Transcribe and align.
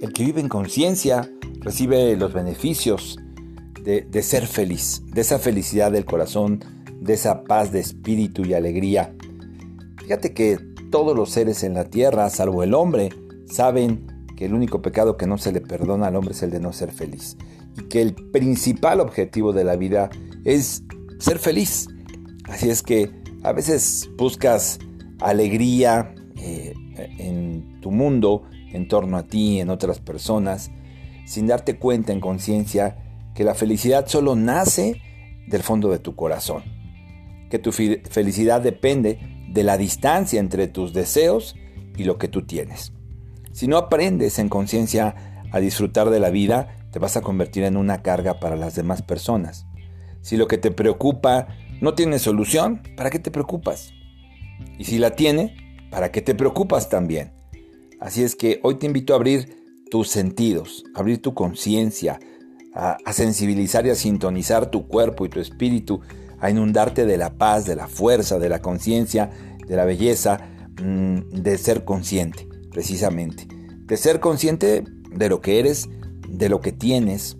El 0.00 0.14
que 0.14 0.24
vive 0.24 0.40
en 0.40 0.48
conciencia 0.48 1.30
recibe 1.60 2.16
los 2.16 2.32
beneficios 2.32 3.18
de, 3.84 4.22
ser 4.22 4.46
feliz, 4.46 5.02
de 5.06 5.20
esa 5.20 5.38
felicidad 5.38 5.92
del 5.92 6.06
corazón, 6.06 6.64
de 7.00 7.12
esa 7.14 7.44
paz 7.44 7.70
de 7.70 7.80
espíritu 7.80 8.42
y 8.42 8.54
alegría. 8.54 9.14
Fíjate 9.98 10.32
que 10.32 10.58
todos 10.90 11.14
los 11.14 11.30
seres 11.30 11.62
en 11.64 11.74
la 11.74 11.84
tierra, 11.84 12.30
salvo 12.30 12.62
el 12.62 12.72
hombre, 12.72 13.10
saben 13.46 14.06
que 14.36 14.46
el 14.46 14.54
único 14.54 14.80
pecado 14.80 15.18
que 15.18 15.26
no 15.26 15.36
se 15.36 15.52
le 15.52 15.60
perdona 15.60 16.06
al 16.06 16.16
hombre 16.16 16.32
es 16.32 16.42
el 16.42 16.50
de 16.50 16.60
no 16.60 16.72
ser 16.72 16.92
feliz. 16.92 17.36
Y 17.78 17.84
que 17.84 18.00
el 18.00 18.14
principal 18.14 19.00
objetivo 19.00 19.52
de 19.52 19.64
la 19.64 19.76
vida 19.76 20.08
es 20.44 20.82
ser 21.18 21.38
feliz. 21.38 21.88
Así 22.44 22.70
es 22.70 22.82
que 22.82 23.10
a 23.42 23.52
veces 23.52 24.08
buscas 24.16 24.78
alegría 25.20 26.14
eh, 26.36 26.72
en 27.18 27.80
tu 27.80 27.90
mundo, 27.90 28.44
en 28.72 28.88
torno 28.88 29.16
a 29.16 29.24
ti, 29.24 29.60
en 29.60 29.70
otras 29.70 30.00
personas, 30.00 30.70
sin 31.26 31.46
darte 31.46 31.78
cuenta 31.78 32.12
en 32.12 32.20
conciencia 32.20 32.96
que 33.34 33.44
la 33.44 33.54
felicidad 33.54 34.06
solo 34.06 34.36
nace 34.36 35.00
del 35.46 35.62
fondo 35.62 35.90
de 35.90 35.98
tu 35.98 36.14
corazón, 36.16 36.62
que 37.50 37.58
tu 37.58 37.72
felicidad 37.72 38.60
depende 38.60 39.18
de 39.48 39.62
la 39.62 39.76
distancia 39.76 40.40
entre 40.40 40.68
tus 40.68 40.92
deseos 40.92 41.56
y 41.96 42.04
lo 42.04 42.18
que 42.18 42.28
tú 42.28 42.42
tienes. 42.42 42.92
Si 43.52 43.66
no 43.66 43.76
aprendes 43.76 44.38
en 44.38 44.48
conciencia 44.48 45.42
a 45.50 45.60
disfrutar 45.60 46.10
de 46.10 46.20
la 46.20 46.30
vida, 46.30 46.76
te 46.92 46.98
vas 46.98 47.16
a 47.16 47.22
convertir 47.22 47.64
en 47.64 47.76
una 47.76 48.02
carga 48.02 48.40
para 48.40 48.56
las 48.56 48.74
demás 48.74 49.02
personas. 49.02 49.66
Si 50.22 50.36
lo 50.36 50.46
que 50.46 50.58
te 50.58 50.70
preocupa 50.70 51.48
no 51.80 51.94
tiene 51.94 52.18
solución, 52.18 52.82
¿para 52.96 53.10
qué 53.10 53.18
te 53.18 53.30
preocupas? 53.30 53.92
Y 54.78 54.84
si 54.84 54.98
la 54.98 55.12
tiene, 55.12 55.88
¿para 55.90 56.12
qué 56.12 56.22
te 56.22 56.34
preocupas 56.34 56.88
también? 56.88 57.32
Así 58.00 58.22
es 58.22 58.34
que 58.34 58.60
hoy 58.62 58.76
te 58.76 58.86
invito 58.86 59.12
a 59.12 59.16
abrir 59.16 59.84
tus 59.90 60.08
sentidos, 60.08 60.84
a 60.94 61.00
abrir 61.00 61.20
tu 61.20 61.34
conciencia, 61.34 62.18
a, 62.74 62.96
a, 63.04 63.12
sensibilizar 63.12 63.86
y 63.86 63.90
a 63.90 63.94
sintonizar 63.94 64.70
tu 64.70 64.88
cuerpo 64.88 65.26
y 65.26 65.28
tu 65.28 65.38
espíritu, 65.38 66.00
a 66.38 66.48
inundarte 66.48 67.04
de 67.04 67.18
la 67.18 67.34
paz, 67.34 67.66
de 67.66 67.76
la 67.76 67.88
fuerza, 67.88 68.38
de 68.38 68.48
la 68.48 68.62
conciencia, 68.62 69.30
de 69.66 69.76
la 69.76 69.84
belleza, 69.84 70.38
mmm, 70.82 71.18
de 71.30 71.58
ser 71.58 71.84
consciente, 71.84 72.48
precisamente. 72.70 73.46
De 73.84 73.98
ser 73.98 74.18
consciente 74.18 74.84
de 75.10 75.28
lo 75.28 75.42
que 75.42 75.58
eres, 75.58 75.90
de 76.26 76.48
lo 76.48 76.60
que 76.62 76.72
tienes 76.72 77.36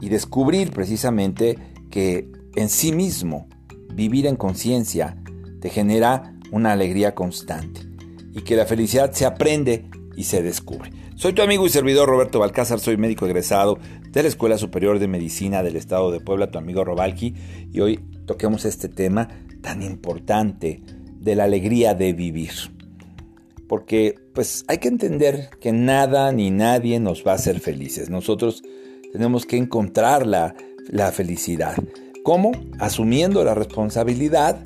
y 0.00 0.08
descubrir 0.08 0.72
precisamente 0.72 1.58
que 1.90 2.28
en 2.56 2.68
sí 2.68 2.92
mismo 2.92 3.46
vivir 3.94 4.26
en 4.26 4.34
conciencia 4.34 5.16
te 5.60 5.70
genera 5.70 6.34
una 6.50 6.72
alegría 6.72 7.14
constante 7.14 7.91
y 8.32 8.42
que 8.42 8.56
la 8.56 8.66
felicidad 8.66 9.12
se 9.12 9.26
aprende 9.26 9.84
y 10.16 10.24
se 10.24 10.42
descubre. 10.42 10.90
Soy 11.16 11.32
tu 11.32 11.42
amigo 11.42 11.66
y 11.66 11.70
servidor 11.70 12.08
Roberto 12.08 12.38
Balcázar, 12.38 12.80
soy 12.80 12.96
médico 12.96 13.26
egresado 13.26 13.78
de 14.10 14.22
la 14.22 14.28
Escuela 14.28 14.58
Superior 14.58 14.98
de 14.98 15.08
Medicina 15.08 15.62
del 15.62 15.76
Estado 15.76 16.10
de 16.10 16.20
Puebla, 16.20 16.50
tu 16.50 16.58
amigo 16.58 16.84
Robalki, 16.84 17.34
y 17.70 17.80
hoy 17.80 18.00
toquemos 18.26 18.64
este 18.64 18.88
tema 18.88 19.28
tan 19.60 19.82
importante 19.82 20.82
de 21.20 21.36
la 21.36 21.44
alegría 21.44 21.94
de 21.94 22.12
vivir. 22.12 22.52
Porque 23.68 24.16
pues 24.34 24.64
hay 24.68 24.78
que 24.78 24.88
entender 24.88 25.50
que 25.60 25.72
nada 25.72 26.32
ni 26.32 26.50
nadie 26.50 26.98
nos 27.00 27.24
va 27.26 27.32
a 27.32 27.36
hacer 27.36 27.60
felices. 27.60 28.10
Nosotros 28.10 28.62
tenemos 29.12 29.46
que 29.46 29.56
encontrar 29.56 30.26
la, 30.26 30.54
la 30.88 31.12
felicidad. 31.12 31.76
¿Cómo? 32.22 32.52
Asumiendo 32.78 33.44
la 33.44 33.54
responsabilidad 33.54 34.64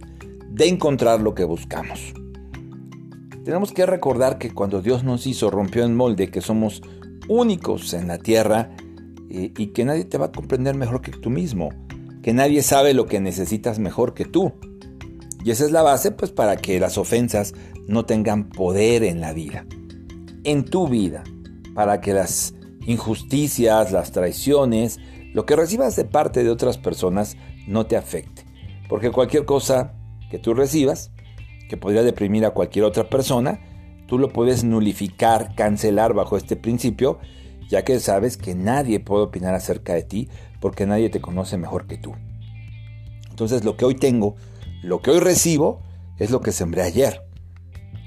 de 0.48 0.69
encontrar 0.69 1.20
lo 1.20 1.34
que 1.34 1.44
buscamos. 1.44 2.14
Tenemos 3.47 3.71
que 3.71 3.87
recordar 3.87 4.39
que 4.39 4.53
cuando 4.53 4.83
Dios 4.83 5.05
nos 5.05 5.25
hizo, 5.25 5.51
rompió 5.51 5.85
en 5.85 5.95
molde, 5.95 6.33
que 6.33 6.41
somos 6.41 6.83
únicos 7.29 7.95
en 7.95 8.09
la 8.09 8.19
tierra 8.19 8.73
y, 9.31 9.53
y 9.63 9.69
que 9.69 9.85
nadie 9.85 10.05
te 10.05 10.19
va 10.19 10.27
a 10.27 10.33
comprender 10.33 10.75
mejor 10.75 11.01
que 11.01 11.12
tú 11.12 11.31
mismo, 11.31 11.69
que 12.25 12.35
nadie 12.35 12.61
sabe 12.65 12.93
lo 12.93 13.06
que 13.06 13.21
necesitas 13.21 13.79
mejor 13.79 14.15
que 14.15 14.25
tú. 14.25 14.53
Y 15.45 15.53
esa 15.53 15.65
es 15.65 15.71
la 15.71 15.83
base 15.83 16.11
pues 16.11 16.33
para 16.33 16.56
que 16.56 16.81
las 16.81 16.99
ofensas 16.99 17.55
no 17.87 18.05
tengan 18.05 18.49
poder 18.49 19.05
en 19.05 19.21
la 19.21 19.33
vida, 19.33 19.65
en 20.43 20.65
tu 20.65 20.89
vida, 20.89 21.23
para 21.73 22.01
que 22.01 22.15
las 22.15 22.53
injusticias, 22.85 23.93
las 23.93 24.11
traiciones, 24.11 24.99
lo 25.35 25.47
que 25.47 25.55
recibas 25.55 25.95
de 25.95 26.05
parte 26.05 26.43
de 26.43 26.51
otras 26.51 26.79
personas 26.79 27.37
no 27.69 27.87
te 27.87 27.97
afecte. 27.97 28.45
Porque 28.89 29.12
cualquier 29.12 29.45
cosa 29.45 29.95
que 30.33 30.41
tú 30.41 30.53
recibas, 30.53 31.12
que 31.69 31.77
podría 31.77 32.03
deprimir 32.03 32.44
a 32.44 32.50
cualquier 32.50 32.84
otra 32.84 33.09
persona, 33.09 33.60
tú 34.06 34.19
lo 34.19 34.32
puedes 34.32 34.65
nulificar, 34.65 35.54
cancelar 35.54 36.15
bajo 36.15 36.37
este 36.37 36.56
principio, 36.56 37.19
ya 37.69 37.84
que 37.84 37.99
sabes 38.00 38.37
que 38.37 38.54
nadie 38.54 39.00
puede 39.00 39.25
opinar 39.25 39.54
acerca 39.54 39.94
de 39.94 40.03
ti 40.03 40.28
porque 40.60 40.87
nadie 40.87 41.10
te 41.10 41.21
conoce 41.21 41.59
mejor 41.59 41.87
que 41.87 41.99
tú. 41.99 42.15
Entonces 43.31 43.65
lo 43.65 43.76
que 43.76 43.84
hoy 43.84 43.97
tengo, 43.97 44.37
lo 44.82 45.03
que 45.03 45.10
hoy 45.10 45.21
recibo, 45.21 45.82
es 46.19 46.31
lo 46.31 46.41
que 46.41 46.53
sembré 46.53 46.82
ayer. 46.82 47.22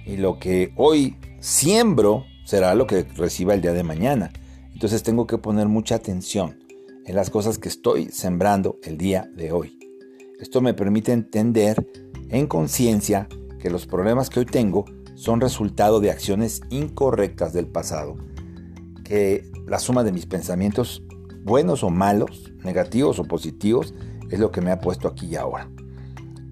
Y 0.05 0.17
lo 0.17 0.39
que 0.39 0.73
hoy 0.75 1.17
siembro 1.39 2.25
será 2.45 2.73
lo 2.73 2.87
que 2.87 3.03
reciba 3.03 3.53
el 3.53 3.61
día 3.61 3.73
de 3.73 3.83
mañana. 3.83 4.31
Entonces 4.73 5.03
tengo 5.03 5.27
que 5.27 5.37
poner 5.37 5.67
mucha 5.67 5.95
atención 5.95 6.57
en 7.05 7.15
las 7.15 7.29
cosas 7.29 7.57
que 7.57 7.69
estoy 7.69 8.09
sembrando 8.09 8.77
el 8.83 8.97
día 8.97 9.29
de 9.35 9.51
hoy. 9.51 9.77
Esto 10.39 10.61
me 10.61 10.73
permite 10.73 11.11
entender 11.11 11.85
en 12.29 12.47
conciencia 12.47 13.27
que 13.59 13.69
los 13.69 13.85
problemas 13.85 14.29
que 14.29 14.39
hoy 14.39 14.45
tengo 14.45 14.85
son 15.15 15.41
resultado 15.41 15.99
de 15.99 16.11
acciones 16.11 16.61
incorrectas 16.69 17.53
del 17.53 17.67
pasado, 17.67 18.15
que 19.03 19.51
la 19.67 19.79
suma 19.79 20.03
de 20.03 20.11
mis 20.11 20.25
pensamientos 20.25 21.03
buenos 21.43 21.83
o 21.83 21.89
malos, 21.89 22.51
negativos 22.63 23.19
o 23.19 23.25
positivos, 23.25 23.93
es 24.29 24.39
lo 24.39 24.51
que 24.51 24.61
me 24.61 24.71
ha 24.71 24.79
puesto 24.79 25.07
aquí 25.07 25.27
y 25.27 25.35
ahora. 25.35 25.69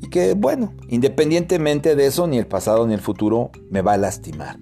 Y 0.01 0.09
que 0.09 0.33
bueno, 0.33 0.73
independientemente 0.89 1.95
de 1.95 2.05
eso, 2.05 2.27
ni 2.27 2.37
el 2.37 2.47
pasado 2.47 2.85
ni 2.87 2.93
el 2.93 2.99
futuro 2.99 3.51
me 3.69 3.81
va 3.81 3.93
a 3.93 3.97
lastimar. 3.97 4.59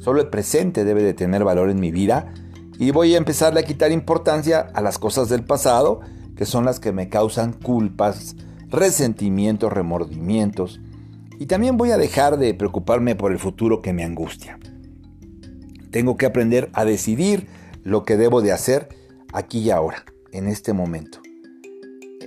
Solo 0.00 0.20
el 0.20 0.28
presente 0.28 0.84
debe 0.84 1.02
de 1.02 1.14
tener 1.14 1.44
valor 1.44 1.70
en 1.70 1.80
mi 1.80 1.90
vida 1.90 2.32
y 2.78 2.90
voy 2.92 3.14
a 3.14 3.18
empezarle 3.18 3.60
a 3.60 3.64
quitar 3.64 3.90
importancia 3.92 4.60
a 4.60 4.80
las 4.80 4.98
cosas 4.98 5.28
del 5.28 5.44
pasado, 5.44 6.00
que 6.36 6.46
son 6.46 6.64
las 6.64 6.80
que 6.80 6.92
me 6.92 7.08
causan 7.08 7.52
culpas, 7.52 8.36
resentimientos, 8.68 9.72
remordimientos. 9.72 10.80
Y 11.38 11.46
también 11.46 11.76
voy 11.76 11.92
a 11.92 11.98
dejar 11.98 12.38
de 12.38 12.52
preocuparme 12.54 13.14
por 13.14 13.30
el 13.30 13.38
futuro 13.38 13.80
que 13.80 13.92
me 13.92 14.04
angustia. 14.04 14.58
Tengo 15.90 16.16
que 16.16 16.26
aprender 16.26 16.68
a 16.72 16.84
decidir 16.84 17.46
lo 17.84 18.04
que 18.04 18.16
debo 18.16 18.42
de 18.42 18.52
hacer 18.52 18.88
aquí 19.32 19.60
y 19.60 19.70
ahora, 19.70 20.04
en 20.32 20.48
este 20.48 20.72
momento. 20.72 21.20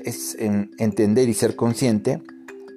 Es 0.05 0.35
entender 0.39 1.29
y 1.29 1.33
ser 1.33 1.55
consciente 1.55 2.23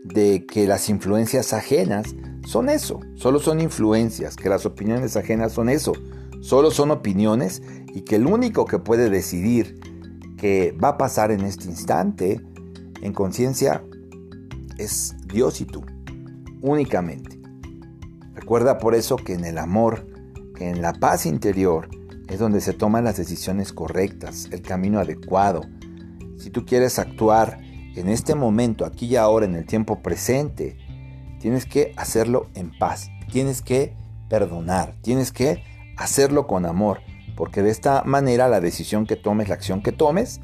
de 0.05 0.45
que 0.45 0.67
las 0.67 0.89
influencias 0.89 1.53
ajenas 1.53 2.15
son 2.47 2.69
eso, 2.69 3.01
solo 3.15 3.39
son 3.39 3.61
influencias, 3.61 4.37
que 4.37 4.51
las 4.51 4.67
opiniones 4.67 5.17
ajenas 5.17 5.53
son 5.53 5.71
eso, 5.71 5.95
solo 6.43 6.71
son 6.71 6.91
opiniones 6.91 7.63
y 7.95 8.03
que 8.03 8.17
el 8.17 8.27
único 8.27 8.67
que 8.67 8.79
puede 8.79 9.09
decidir 9.09 9.81
qué 10.37 10.77
va 10.83 10.89
a 10.89 10.99
pasar 10.99 11.31
en 11.31 11.41
este 11.41 11.69
instante 11.69 12.43
en 13.01 13.13
conciencia 13.15 13.83
es 14.77 15.15
Dios 15.33 15.63
y 15.63 15.65
tú, 15.65 15.85
únicamente. 16.65 17.39
Recuerda 18.35 18.79
por 18.79 18.95
eso 18.95 19.17
que 19.17 19.35
en 19.35 19.45
el 19.45 19.59
amor, 19.59 20.07
en 20.59 20.81
la 20.81 20.95
paz 20.95 21.27
interior, 21.27 21.89
es 22.29 22.39
donde 22.39 22.63
se 22.63 22.73
toman 22.73 23.05
las 23.05 23.19
decisiones 23.19 23.73
correctas, 23.73 24.49
el 24.51 24.63
camino 24.63 24.99
adecuado. 24.99 25.61
Si 26.39 26.49
tú 26.51 26.65
quieres 26.65 26.99
actuar 26.99 27.61
en 27.95 28.09
este 28.09 28.35
momento, 28.35 28.87
aquí 28.87 29.07
y 29.07 29.17
ahora, 29.17 29.45
en 29.45 29.55
el 29.55 29.67
tiempo 29.67 30.01
presente, 30.03 30.79
tienes 31.39 31.67
que 31.67 31.93
hacerlo 31.97 32.49
en 32.55 32.77
paz, 32.77 33.11
tienes 33.31 33.61
que 33.61 33.95
perdonar, 34.31 34.97
tienes 35.03 35.33
que 35.33 35.63
hacerlo 35.99 36.47
con 36.47 36.65
amor, 36.65 37.01
porque 37.37 37.63
de 37.63 37.71
esta 37.71 38.03
manera 38.05 38.49
la 38.49 38.61
decisión 38.61 39.07
que 39.07 39.17
tomes, 39.17 39.49
la 39.49 39.55
acción 39.55 39.83
que 39.83 39.93
tomes, 39.93 40.41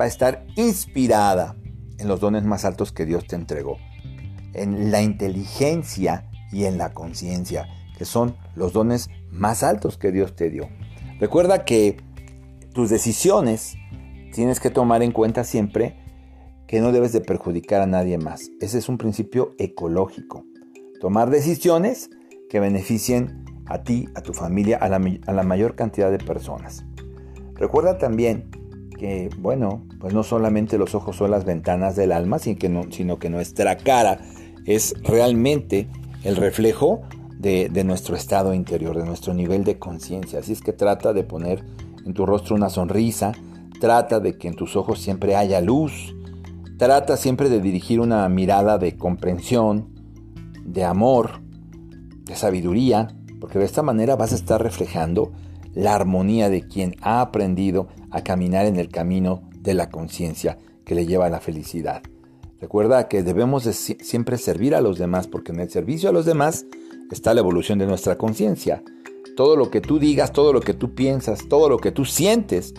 va 0.00 0.04
a 0.04 0.08
estar 0.08 0.46
inspirada 0.54 1.56
en 1.98 2.06
los 2.06 2.20
dones 2.20 2.44
más 2.44 2.64
altos 2.64 2.92
que 2.92 3.04
Dios 3.04 3.26
te 3.26 3.34
entregó, 3.34 3.78
en 4.54 4.90
la 4.90 5.02
inteligencia 5.02 6.28
y 6.52 6.64
en 6.64 6.78
la 6.78 6.92
conciencia, 6.92 7.68
que 7.98 8.04
son 8.04 8.36
los 8.54 8.72
dones 8.72 9.10
más 9.30 9.62
altos 9.62 9.98
que 9.98 10.12
Dios 10.12 10.34
te 10.34 10.50
dio. 10.50 10.68
Recuerda 11.20 11.64
que 11.64 11.96
tus 12.72 12.90
decisiones 12.90 13.76
tienes 14.32 14.60
que 14.60 14.70
tomar 14.70 15.02
en 15.02 15.12
cuenta 15.12 15.44
siempre 15.44 15.96
que 16.66 16.80
no 16.80 16.92
debes 16.92 17.12
de 17.12 17.20
perjudicar 17.20 17.80
a 17.80 17.86
nadie 17.86 18.18
más. 18.18 18.50
Ese 18.60 18.78
es 18.78 18.88
un 18.88 18.98
principio 18.98 19.54
ecológico. 19.58 20.44
Tomar 21.00 21.30
decisiones 21.30 22.10
que 22.48 22.60
beneficien 22.60 23.44
a 23.66 23.82
ti, 23.82 24.08
a 24.14 24.20
tu 24.20 24.32
familia, 24.32 24.78
a 24.78 24.88
la, 24.88 25.42
mayor 25.42 25.74
cantidad 25.74 26.10
de 26.10 26.18
personas. 26.18 26.84
Recuerda 27.54 27.98
también 27.98 28.50
que, 28.98 29.30
bueno, 29.38 29.86
pues 30.00 30.14
no 30.14 30.22
solamente 30.22 30.78
los 30.78 30.94
ojos 30.94 31.16
son 31.16 31.30
las 31.30 31.44
ventanas 31.44 31.96
del 31.96 32.12
alma, 32.12 32.38
sino 32.38 32.58
que, 32.58 32.86
sino 32.90 33.18
que 33.18 33.30
nuestra 33.30 33.76
cara 33.76 34.20
es 34.66 34.94
realmente 35.02 35.88
el 36.22 36.36
reflejo 36.36 37.02
de, 37.38 37.84
nuestro 37.84 38.16
estado 38.16 38.54
interior, 38.54 38.96
de 38.96 39.04
nuestro 39.04 39.34
nivel 39.34 39.64
de 39.64 39.78
conciencia. 39.78 40.38
Así 40.38 40.52
es 40.52 40.62
que 40.62 40.72
trata 40.72 41.12
de 41.12 41.24
poner 41.24 41.64
en 42.04 42.14
tu 42.14 42.24
rostro 42.24 42.56
una 42.56 42.70
sonrisa, 42.70 43.32
trata 43.80 44.20
de 44.20 44.38
que 44.38 44.48
en 44.48 44.54
tus 44.54 44.76
ojos 44.76 44.98
siempre 44.98 45.36
haya 45.36 45.60
luz, 45.60 46.14
trata 46.78 47.16
siempre 47.16 47.48
de 47.48 47.60
dirigir 47.60 48.00
una 48.00 48.28
mirada 48.28 48.78
de 48.78 48.96
comprensión, 48.96 49.90
de 50.64 50.84
amor, 50.84 51.42
de 52.24 52.34
sabiduría, 52.34 53.14
porque 53.40 53.58
de 53.58 53.66
esta 53.66 53.82
manera 53.82 54.16
vas 54.16 54.32
a 54.32 54.36
estar 54.36 54.62
reflejando 54.62 55.32
la 55.74 55.94
armonía 55.94 56.48
de 56.48 56.66
quien 56.66 56.96
ha 57.02 57.20
aprendido 57.20 57.88
a 58.10 58.22
caminar 58.22 58.64
en 58.64 58.76
el 58.76 58.88
camino 58.88 59.42
de 59.58 59.74
la 59.74 59.90
conciencia 59.90 60.56
que 60.84 60.94
le 60.94 61.04
lleva 61.04 61.26
a 61.26 61.30
la 61.30 61.40
felicidad. 61.40 62.02
Recuerda 62.60 63.08
que 63.08 63.22
debemos 63.22 63.64
siempre 63.64 64.38
servir 64.38 64.74
a 64.74 64.80
los 64.80 64.98
demás 64.98 65.26
porque 65.26 65.52
en 65.52 65.60
el 65.60 65.70
servicio 65.70 66.08
a 66.08 66.12
los 66.12 66.24
demás 66.24 66.66
está 67.10 67.34
la 67.34 67.40
evolución 67.40 67.78
de 67.78 67.86
nuestra 67.86 68.16
conciencia. 68.16 68.82
Todo 69.36 69.56
lo 69.56 69.70
que 69.70 69.80
tú 69.80 69.98
digas, 69.98 70.32
todo 70.32 70.52
lo 70.52 70.60
que 70.60 70.74
tú 70.74 70.94
piensas, 70.94 71.48
todo 71.48 71.68
lo 71.68 71.78
que 71.78 71.90
tú 71.90 72.04
sientes 72.04 72.74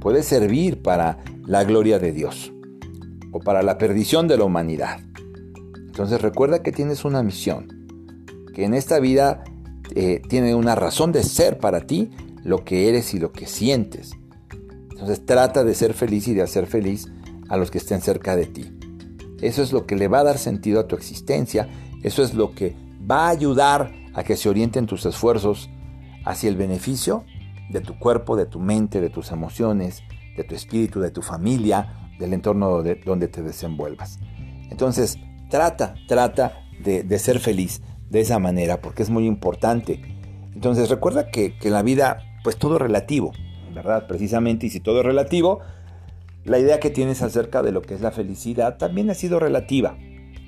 puede 0.00 0.22
servir 0.22 0.82
para 0.82 1.18
la 1.46 1.64
gloria 1.64 1.98
de 1.98 2.12
Dios 2.12 2.52
o 3.32 3.40
para 3.40 3.62
la 3.62 3.78
perdición 3.78 4.28
de 4.28 4.36
la 4.36 4.44
humanidad. 4.44 5.00
Entonces 5.74 6.20
recuerda 6.20 6.62
que 6.62 6.72
tienes 6.72 7.04
una 7.04 7.22
misión, 7.22 7.86
que 8.54 8.64
en 8.64 8.74
esta 8.74 8.98
vida 8.98 9.44
eh, 9.94 10.22
tiene 10.28 10.54
una 10.54 10.74
razón 10.74 11.12
de 11.12 11.22
ser 11.22 11.58
para 11.58 11.86
ti 11.86 12.10
lo 12.42 12.64
que 12.64 12.88
eres 12.88 13.14
y 13.14 13.18
lo 13.18 13.32
que 13.32 13.46
sientes. 13.46 14.12
Entonces 14.90 15.24
trata 15.24 15.64
de 15.64 15.74
ser 15.74 15.94
feliz 15.94 16.28
y 16.28 16.34
de 16.34 16.42
hacer 16.42 16.66
feliz 16.66 17.08
a 17.48 17.56
los 17.56 17.70
que 17.70 17.78
estén 17.78 18.00
cerca 18.00 18.36
de 18.36 18.46
ti. 18.46 18.79
Eso 19.42 19.62
es 19.62 19.72
lo 19.72 19.86
que 19.86 19.96
le 19.96 20.08
va 20.08 20.20
a 20.20 20.24
dar 20.24 20.38
sentido 20.38 20.80
a 20.80 20.86
tu 20.86 20.96
existencia, 20.96 21.68
eso 22.02 22.22
es 22.22 22.34
lo 22.34 22.52
que 22.54 22.76
va 23.10 23.26
a 23.26 23.30
ayudar 23.30 23.92
a 24.14 24.22
que 24.22 24.36
se 24.36 24.48
orienten 24.48 24.86
tus 24.86 25.06
esfuerzos 25.06 25.70
hacia 26.24 26.48
el 26.48 26.56
beneficio 26.56 27.24
de 27.70 27.80
tu 27.80 27.98
cuerpo, 27.98 28.36
de 28.36 28.46
tu 28.46 28.60
mente, 28.60 29.00
de 29.00 29.10
tus 29.10 29.30
emociones, 29.30 30.02
de 30.36 30.44
tu 30.44 30.54
espíritu, 30.54 31.00
de 31.00 31.10
tu 31.10 31.22
familia, 31.22 32.10
del 32.18 32.34
entorno 32.34 32.82
donde 32.82 33.28
te 33.28 33.42
desenvuelvas. 33.42 34.18
Entonces, 34.70 35.18
trata, 35.48 35.94
trata 36.06 36.54
de, 36.82 37.18
ser 37.18 37.40
feliz 37.40 37.82
de 38.08 38.20
esa 38.20 38.38
manera, 38.38 38.80
porque 38.80 39.02
es 39.02 39.10
muy 39.10 39.26
importante. 39.26 40.00
Entonces, 40.54 40.88
recuerda 40.88 41.30
que, 41.30 41.56
que 41.58 41.70
la 41.70 41.82
vida, 41.82 42.22
pues 42.42 42.56
todo 42.56 42.76
es 42.76 42.82
relativo, 42.82 43.32
¿verdad? 43.74 44.06
Precisamente, 44.06 44.66
y 44.66 44.70
si 44.70 44.80
todo 44.80 45.00
es 45.00 45.06
relativo, 45.06 45.60
la 46.44 46.58
idea 46.58 46.80
que 46.80 46.90
tienes 46.90 47.22
acerca 47.22 47.62
de 47.62 47.72
lo 47.72 47.82
que 47.82 47.94
es 47.94 48.00
la 48.00 48.10
felicidad 48.10 48.78
también 48.78 49.10
ha 49.10 49.14
sido 49.14 49.38
relativa. 49.38 49.98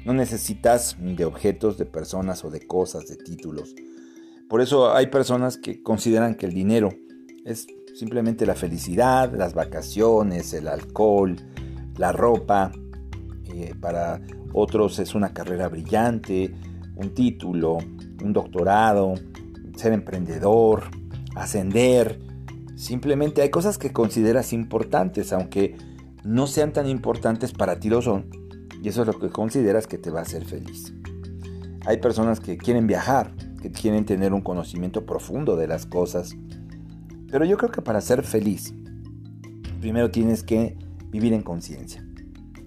No 0.05 0.15
necesitas 0.15 0.97
de 0.99 1.25
objetos, 1.25 1.79
de 1.79 1.87
personas 1.87 2.45
o 2.45 2.51
de 2.51 2.67
cosas, 2.67 3.07
de 3.07 3.17
títulos. 3.17 3.75
Por 4.49 4.61
eso 4.61 4.93
hay 4.95 5.07
personas 5.07 5.57
que 5.57 5.83
consideran 5.83 6.35
que 6.35 6.47
el 6.47 6.55
dinero 6.55 6.91
es 7.45 7.67
simplemente 7.95 8.47
la 8.47 8.55
felicidad, 8.55 9.33
las 9.35 9.55
vacaciones, 9.55 10.53
el 10.55 10.69
alcohol, 10.69 11.37
la 11.97 12.13
ropa. 12.13 12.73
Eh, 13.55 13.75
para 13.81 14.21
otros 14.53 14.99
es 14.99 15.15
una 15.15 15.33
carrera 15.33 15.69
brillante, 15.69 16.55
un 16.97 17.15
título, 17.15 17.79
un 18.23 18.33
doctorado, 18.33 19.15
ser 19.77 19.93
emprendedor, 19.93 20.85
ascender. 21.35 22.19
Simplemente 22.77 23.43
hay 23.43 23.51
cosas 23.51 23.79
que 23.79 23.93
consideras 23.93 24.53
importantes, 24.53 25.33
aunque 25.33 25.77
no 26.25 26.47
sean 26.47 26.73
tan 26.73 26.87
importantes 26.87 27.53
para 27.53 27.79
ti 27.79 27.89
lo 27.89 28.03
son. 28.03 28.27
Y 28.83 28.89
eso 28.89 29.03
es 29.03 29.07
lo 29.07 29.19
que 29.19 29.29
consideras 29.29 29.87
que 29.87 29.99
te 29.99 30.11
va 30.11 30.21
a 30.21 30.23
hacer 30.23 30.45
feliz. 30.45 30.93
Hay 31.87 31.99
personas 31.99 32.41
que 32.41 32.57
quieren 32.57 32.87
viajar, 32.87 33.33
que 33.61 33.71
quieren 33.71 34.05
tener 34.05 34.33
un 34.33 34.41
conocimiento 34.41 35.05
profundo 35.05 35.57
de 35.57 35.67
las 35.67 35.87
cosas. 35.87 36.37
Pero 37.31 37.45
yo 37.45 37.57
creo 37.57 37.71
que 37.71 37.83
para 37.83 38.01
ser 38.01 38.23
feliz, 38.23 38.75
primero 39.81 40.11
tienes 40.11 40.43
que 40.43 40.77
vivir 41.11 41.33
en 41.33 41.43
conciencia, 41.43 42.05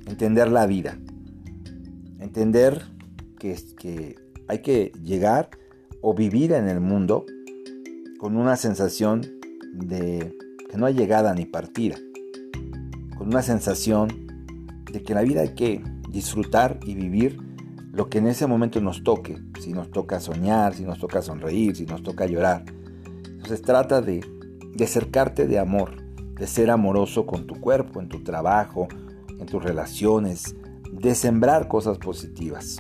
entender 0.06 0.50
la 0.50 0.66
vida, 0.66 0.98
entender 2.20 2.86
que, 3.40 3.58
que 3.78 4.16
hay 4.48 4.60
que 4.62 4.92
llegar 5.04 5.50
o 6.02 6.14
vivir 6.14 6.52
en 6.52 6.68
el 6.68 6.80
mundo 6.80 7.26
con 8.20 8.38
una 8.38 8.56
sensación 8.56 9.22
de 9.76 10.36
que 10.70 10.78
no 10.78 10.86
hay 10.86 10.94
llegada 10.94 11.34
ni 11.34 11.46
partida, 11.46 11.96
con 13.18 13.28
una 13.28 13.42
sensación 13.42 14.26
de 14.92 15.04
que 15.04 15.14
la 15.14 15.22
vida 15.22 15.42
hay 15.42 15.56
que 15.56 15.84
disfrutar 16.10 16.80
y 16.86 16.96
vivir 16.96 17.40
lo 17.92 18.10
que 18.10 18.18
en 18.18 18.28
ese 18.28 18.48
momento 18.48 18.82
nos 18.82 19.04
toque, 19.04 19.38
si 19.62 19.74
nos 19.74 19.92
toca 19.92 20.20
soñar, 20.20 20.74
si 20.74 20.84
nos 20.84 21.00
toca 21.00 21.22
sonreír, 21.22 21.76
si 21.76 21.86
nos 21.86 22.04
toca 22.04 22.26
llorar. 22.26 22.66
Entonces 23.26 23.62
trata 23.62 24.02
de, 24.02 24.26
de 24.74 24.84
acercarte 24.84 25.48
de 25.48 25.60
amor, 25.60 25.96
de 26.34 26.48
ser 26.48 26.72
amoroso 26.72 27.26
con 27.26 27.48
tu 27.48 27.56
cuerpo, 27.56 28.02
en 28.02 28.10
tu 28.10 28.22
trabajo, 28.24 28.88
en 29.40 29.46
tus 29.46 29.64
relaciones, 29.64 30.56
de 30.92 31.16
sembrar 31.16 31.68
cosas 31.68 31.98
positivas, 31.98 32.80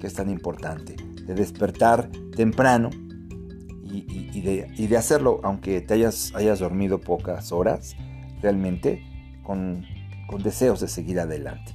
que 0.00 0.06
es 0.06 0.14
tan 0.14 0.30
importante, 0.30 0.96
de 0.96 1.34
despertar 1.34 2.10
temprano 2.34 2.90
y, 4.36 4.86
de, 4.86 4.96
hacerlo, 4.98 5.40
aunque 5.42 5.80
te 5.80 5.94
hayas, 5.94 6.32
hayas 6.34 6.58
dormido 6.58 7.00
pocas 7.00 7.52
horas, 7.52 7.96
realmente 8.42 9.02
con, 9.42 9.86
deseos 10.42 10.80
de 10.80 10.88
seguir 10.88 11.18
adelante. 11.20 11.74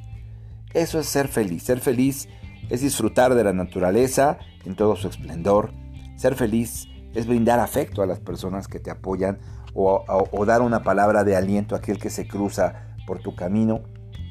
Eso 0.74 1.00
es 1.00 1.08
ser 1.08 1.28
feliz. 1.28 1.63
Ser 1.63 1.80
feliz 1.80 2.30
es 2.69 2.81
disfrutar 2.81 3.34
de 3.34 3.44
la 3.44 3.54
naturaleza 3.54 4.38
en 4.63 4.75
todo 4.75 4.96
su 4.96 5.08
esplendor. 5.08 5.74
Ser 6.18 6.36
feliz 6.36 6.88
es 7.16 7.25
brindar 7.25 7.60
afecto 7.60 8.04
a 8.04 8.06
las 8.06 8.19
personas 8.19 8.68
que 8.68 8.80
te 8.80 8.92
apoyan 8.92 9.40
o, 9.74 10.06
dar 10.46 10.62
una 10.62 10.84
palabra 10.84 11.24
de 11.24 11.36
aliento 11.36 11.74
a 11.74 11.80
aquel 11.80 11.98
que 11.98 12.12
se 12.12 12.28
cruza 12.28 12.96
por 13.07 13.19
tu 13.19 13.36
camino. 13.36 13.81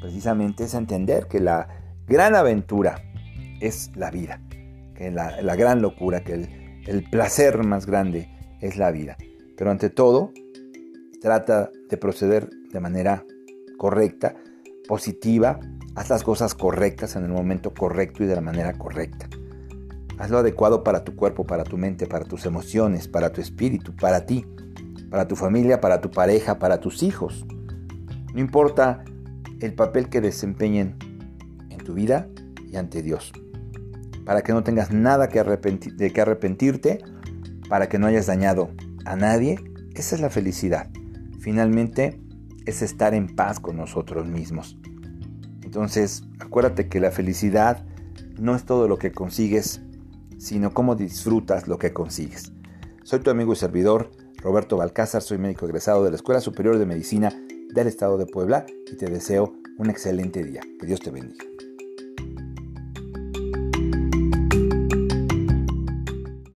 Precisamente 0.00 0.64
es 0.64 0.74
entender 0.74 1.26
que 1.26 1.40
la 1.40 1.66
gran 2.06 2.36
aventura 2.36 3.02
es 3.60 3.90
la 3.96 4.12
vida, 4.12 4.40
que 4.94 5.10
la, 5.10 5.42
la 5.42 5.56
gran 5.56 5.82
locura, 5.82 6.22
que 6.22 6.34
el, 6.34 6.59
el 6.90 7.04
placer 7.08 7.64
más 7.64 7.86
grande 7.86 8.28
es 8.60 8.76
la 8.76 8.90
vida. 8.90 9.16
Pero 9.56 9.70
ante 9.70 9.90
todo, 9.90 10.32
trata 11.20 11.70
de 11.88 11.96
proceder 11.96 12.50
de 12.72 12.80
manera 12.80 13.24
correcta, 13.78 14.34
positiva, 14.86 15.60
Haz 15.96 16.08
las 16.08 16.22
cosas 16.22 16.54
correctas 16.54 17.16
en 17.16 17.24
el 17.24 17.30
momento 17.30 17.74
correcto 17.74 18.22
y 18.22 18.26
de 18.26 18.36
la 18.36 18.40
manera 18.40 18.72
correcta. 18.74 19.28
Haz 20.18 20.30
lo 20.30 20.38
adecuado 20.38 20.84
para 20.84 21.02
tu 21.04 21.16
cuerpo, 21.16 21.44
para 21.44 21.64
tu 21.64 21.76
mente, 21.76 22.06
para 22.06 22.24
tus 22.24 22.46
emociones, 22.46 23.08
para 23.08 23.32
tu 23.32 23.40
espíritu, 23.40 23.94
para 23.96 24.24
ti, 24.24 24.46
para 25.10 25.26
tu 25.26 25.34
familia, 25.34 25.80
para 25.80 26.00
tu 26.00 26.10
pareja, 26.10 26.60
para 26.60 26.78
tus 26.78 27.02
hijos. 27.02 27.44
No 28.32 28.40
importa 28.40 29.04
el 29.60 29.74
papel 29.74 30.08
que 30.08 30.20
desempeñen 30.20 30.96
en 31.70 31.78
tu 31.78 31.92
vida 31.92 32.28
y 32.70 32.76
ante 32.76 33.02
Dios. 33.02 33.32
Para 34.24 34.42
que 34.42 34.52
no 34.52 34.62
tengas 34.62 34.90
nada 34.90 35.28
que 35.28 35.42
de 35.42 36.12
que 36.12 36.20
arrepentirte, 36.20 36.98
para 37.68 37.88
que 37.88 37.98
no 37.98 38.06
hayas 38.06 38.26
dañado 38.26 38.70
a 39.04 39.16
nadie, 39.16 39.56
esa 39.94 40.14
es 40.14 40.20
la 40.20 40.30
felicidad. 40.30 40.88
Finalmente, 41.40 42.20
es 42.66 42.82
estar 42.82 43.14
en 43.14 43.34
paz 43.34 43.60
con 43.60 43.76
nosotros 43.76 44.26
mismos. 44.26 44.78
Entonces, 45.62 46.24
acuérdate 46.38 46.88
que 46.88 47.00
la 47.00 47.10
felicidad 47.10 47.84
no 48.38 48.54
es 48.54 48.64
todo 48.64 48.88
lo 48.88 48.98
que 48.98 49.12
consigues, 49.12 49.80
sino 50.38 50.72
cómo 50.72 50.96
disfrutas 50.96 51.68
lo 51.68 51.78
que 51.78 51.92
consigues. 51.92 52.52
Soy 53.04 53.20
tu 53.20 53.30
amigo 53.30 53.52
y 53.52 53.56
servidor, 53.56 54.10
Roberto 54.42 54.76
Balcázar, 54.76 55.22
soy 55.22 55.38
médico 55.38 55.66
egresado 55.66 56.04
de 56.04 56.10
la 56.10 56.16
Escuela 56.16 56.40
Superior 56.40 56.78
de 56.78 56.86
Medicina 56.86 57.32
del 57.74 57.86
Estado 57.86 58.18
de 58.18 58.26
Puebla 58.26 58.66
y 58.90 58.96
te 58.96 59.06
deseo 59.06 59.52
un 59.78 59.90
excelente 59.90 60.42
día. 60.42 60.62
Que 60.78 60.86
Dios 60.86 61.00
te 61.00 61.10
bendiga. 61.10 61.49